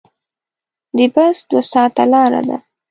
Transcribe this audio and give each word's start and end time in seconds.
د 0.97 0.99
بس 1.13 1.37
دوه 1.49 1.61
ساعته 1.71 2.03
لاره 2.13 2.41
ده. 2.47 2.57